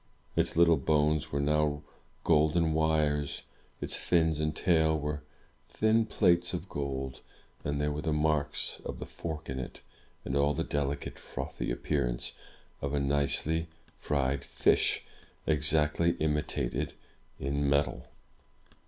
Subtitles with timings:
[0.35, 1.83] Its Httle bones were now
[2.23, 3.43] golden wires;
[3.79, 5.21] its fins and tail were
[5.69, 7.21] thin plates of gold;
[7.63, 9.81] and there were the marks of the fork in it,
[10.25, 12.33] and all the delicate, frothy appearance
[12.81, 13.69] of a nicely
[13.99, 15.03] fried fish,
[15.45, 16.95] exactly imitated
[17.39, 18.07] in metal.